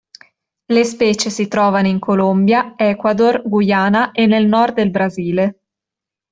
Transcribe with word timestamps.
Le 0.65 0.83
specie 0.83 1.29
si 1.29 1.47
trovano 1.47 1.85
in 1.85 1.99
Colombia, 1.99 2.73
Ecuador, 2.75 3.43
Guyana 3.45 4.09
e 4.13 4.25
nel 4.25 4.47
nord 4.47 4.73
del 4.73 4.89
Brasile. 4.89 5.59